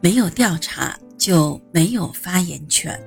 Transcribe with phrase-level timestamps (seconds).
[0.00, 2.98] 没有调查就没有发言权。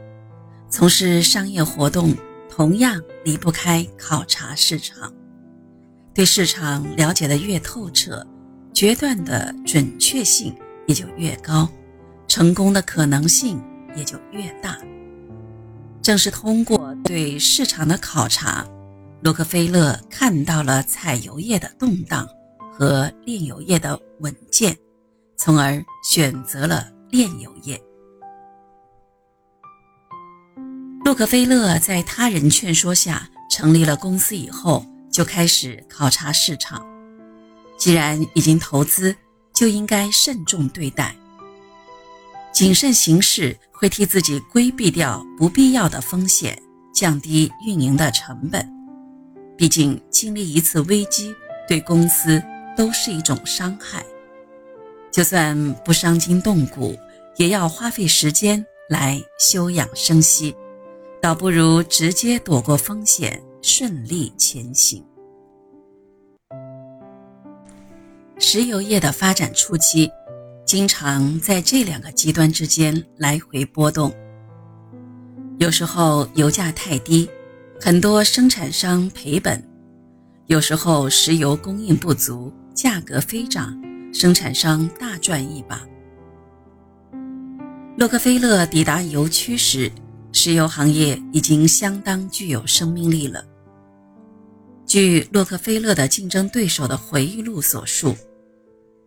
[0.69, 2.15] 从事商业活动
[2.49, 5.11] 同样离不开考察市场，
[6.13, 8.25] 对市场了解的越透彻，
[8.73, 10.55] 决断的准确性
[10.87, 11.67] 也就越高，
[12.27, 13.61] 成功的可能性
[13.95, 14.77] 也就越大。
[16.01, 18.65] 正是通过对市场的考察，
[19.21, 22.27] 洛克菲勒看到了采油业的动荡
[22.71, 24.75] 和炼油业的稳健，
[25.43, 27.81] 从而选择了炼油业。
[31.03, 36.85] 洛克菲勒在他人劝说下成立了公司以后，就开始考察市场。
[37.75, 39.15] 既然已经投资，
[39.51, 41.15] 就应该慎重对待。
[42.53, 46.61] 谨慎行事会替自己规避掉不必要的风险，
[46.93, 48.69] 降低运营的成本。
[49.57, 51.33] 毕竟经历一次危机，
[51.67, 52.39] 对公司
[52.77, 54.05] 都是一种伤害。
[55.11, 56.97] 就算不伤筋动骨，
[57.37, 60.55] 也要花费时间来休养生息。
[61.21, 65.05] 倒不如直接躲过风险，顺利前行。
[68.39, 70.09] 石油业的发展初期，
[70.65, 74.11] 经常在这两个极端之间来回波动。
[75.59, 77.29] 有时候油价太低，
[77.79, 79.61] 很多生产商赔本；
[80.47, 83.79] 有时候石油供应不足，价格飞涨，
[84.11, 85.81] 生产商大赚一把。
[87.97, 89.91] 洛克菲勒抵达油区时。
[90.33, 93.43] 石油行业已经相当具有生命力了。
[94.85, 98.15] 据洛克菲勒的竞争对手的回忆录所述，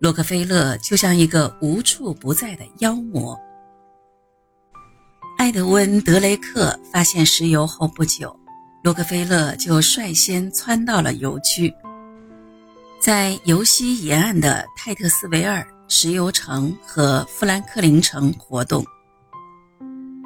[0.01, 3.35] 洛克菲勒就像一个无处不在的妖魔。
[5.39, 8.39] 埃德温·德雷克发现石油后不久，
[8.83, 11.73] 洛克菲勒就率先窜到了油区，
[13.05, 18.83] 在油溪沿岸的泰特斯维尔石油城和富兰克林城活动。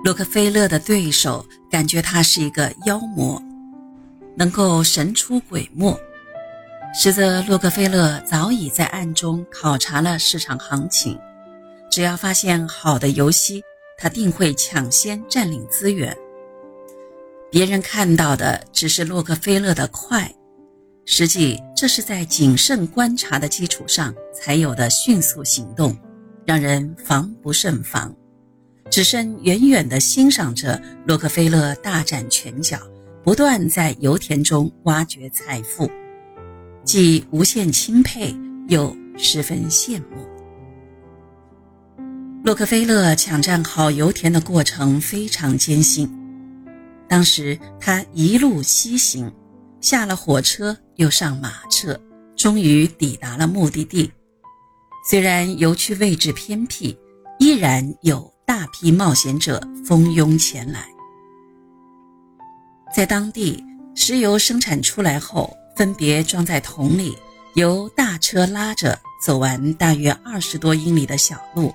[0.04, 3.42] 洛克菲勒的对手感觉他是一个妖魔，
[4.36, 5.98] 能够神出鬼没。
[6.94, 11.19] 实则洛克菲勒早已在暗中考察了市场行情，
[11.91, 13.60] 只要发现好的游戏，
[13.98, 16.16] 他定会抢先占领资源。
[17.50, 20.32] 别人看到的只是洛克菲勒的快，
[21.10, 25.96] 实际这是在谨慎观察的基础上才有的迅速行动，
[26.44, 28.14] 让人防不胜防。
[28.91, 32.78] 只身远远地欣赏着洛克菲勒大展拳脚，
[33.24, 35.91] 不断在油田中挖掘财富，
[36.84, 38.36] 既无限钦佩，
[38.68, 40.28] 又十分羡慕。
[42.44, 46.06] 洛克菲勒抢占好油田的过程非常艰辛，
[47.08, 49.32] 当时他一路西行，
[49.80, 51.98] 下了火车又上马车，
[52.36, 54.12] 终于抵达了目的地。
[55.10, 56.97] 虽然油区位置偏僻，
[57.41, 58.32] 依然有。
[58.48, 60.88] 大批冒险者蜂拥前来，
[62.97, 63.62] 在当地，
[63.94, 67.15] 石油生产出来后，分别装在桶里，
[67.56, 71.70] 由大车拉着走完大约二十多英里的小路，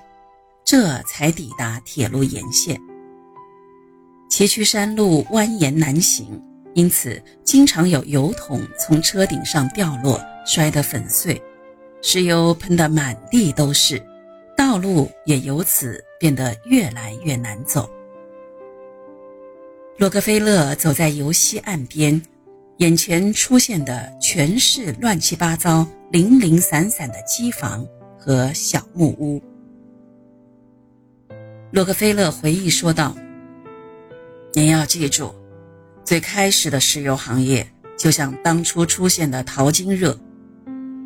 [0.64, 2.76] 这才抵达铁路沿线。
[4.28, 6.42] 崎岖山路蜿蜒难行，
[6.74, 11.40] 因此经常有油桶从车顶上掉落，摔得粉碎，
[12.02, 14.02] 石油喷得满地都是。
[14.56, 17.88] 道路也由此变得越来越难走。
[19.98, 22.20] 洛克菲勒走在油溪岸边，
[22.78, 27.86] 眼前出现的全是乱七八糟、零零散散的机房
[28.18, 29.40] 和小木屋。
[31.72, 33.16] 洛克菲勒回忆说道
[34.54, 35.34] ：“您要记住，
[36.04, 37.66] 最开始的石油行业
[37.96, 40.18] 就像当初出现的淘金热，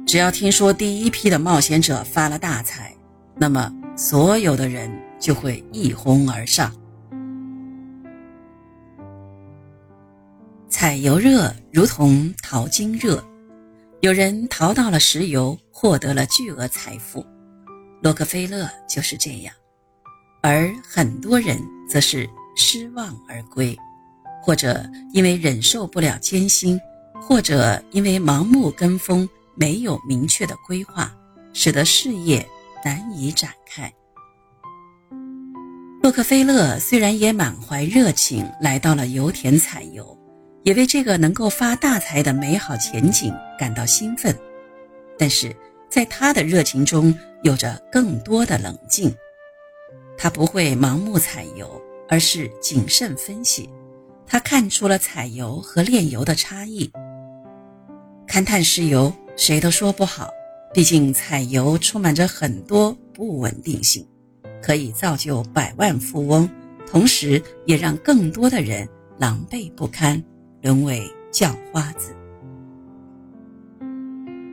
[0.06, 2.92] 只要听说第一批的冒险者发了大财。”
[3.40, 6.74] 那么，所有的人就会一哄而上。
[10.68, 13.24] 采油热如同淘金热，
[14.00, 17.24] 有人淘到了石油，获得了巨额财富。
[18.02, 19.54] 洛克菲勒就是这样，
[20.42, 21.56] 而很多人
[21.88, 23.76] 则是失望而归，
[24.42, 26.80] 或者因为忍受不了艰辛，
[27.20, 31.14] 或者因为盲目跟风，没有明确的规划，
[31.52, 32.46] 使得事业。
[32.84, 33.92] 难以展开。
[36.00, 40.16] 洛克菲勒虽然也满怀热情来到了油田采油，
[40.62, 44.32] 也为这个能够发大财的美好前景感到兴奋，
[45.18, 45.54] 但是
[45.90, 47.12] 在他的热情中
[47.42, 49.12] 有着更多的冷静。
[50.16, 53.68] 他不会盲目采油，而是谨慎分析。
[54.28, 56.90] 他看出了采油和炼油的差异。
[58.26, 60.30] 勘探石油，谁都说不好。
[60.74, 64.06] 毕竟，采油充满着很多不稳定性，
[64.62, 66.46] 可以造就百万富翁，
[66.86, 68.86] 同时也让更多的人
[69.18, 70.22] 狼狈不堪，
[70.60, 72.14] 沦为叫花子。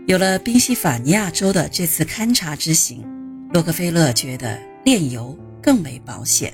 [0.08, 3.04] 有了宾夕法尼亚州的这次勘察之行，
[3.52, 6.54] 洛克菲勒觉得炼油更为保险，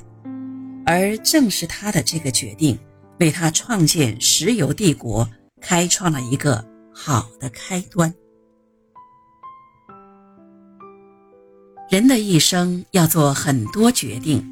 [0.88, 2.80] 而正是他的这个决定，
[3.22, 5.30] 为他创建石油帝国
[5.62, 8.12] 开创了一个好的开端。
[11.88, 14.44] 人的一生要做很多决定，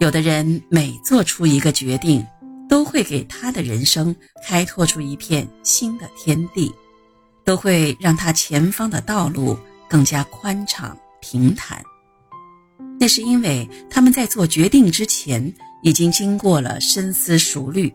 [0.00, 2.26] 有的人每做出一个决定，
[2.66, 6.72] 都会给他的人生开拓出一片新的天地，
[7.44, 11.84] 都会让他前方的道路更加宽敞平坦。
[12.98, 15.52] 那是因为他们在做决定之前，
[15.86, 17.94] 已经经过了深思熟虑，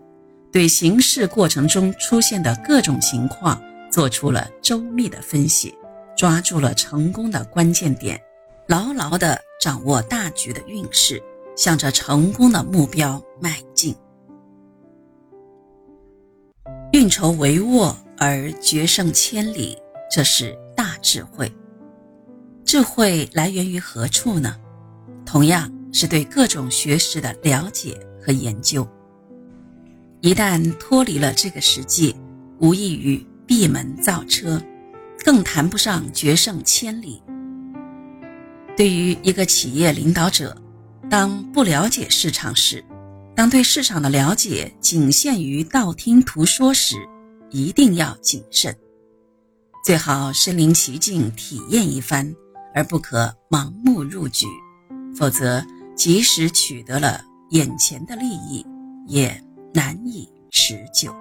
[0.49, 3.61] 对行事过程中出现的各种情况
[3.91, 5.75] 做出了周密的分析，
[6.15, 8.17] 抓住了成功的关键点。
[8.69, 11.21] 牢牢地掌握大局的运势，
[11.57, 13.93] 向着成功的目标迈进。
[16.93, 19.77] 运筹帷幄而决胜千里，
[20.09, 21.51] 这是大智慧。
[22.63, 24.55] 智慧来源于何处呢？
[25.25, 28.87] 同样是对各种学识的了解和研究。
[30.21, 32.15] 一旦脱离了这个实际，
[32.59, 34.61] 无异于闭门造车，
[35.25, 37.21] 更谈不上决胜千里。
[38.77, 40.55] 对于一个企业领导者，
[41.09, 42.83] 当不了解市场时，
[43.35, 46.95] 当对市场的了解仅限于道听途说时，
[47.49, 48.75] 一定要谨慎，
[49.83, 52.33] 最好身临其境体验一番，
[52.73, 54.45] 而不可盲目入局，
[55.15, 55.63] 否则
[55.95, 58.65] 即使取得了眼前的利益，
[59.07, 59.43] 也
[59.73, 61.13] 难以持久。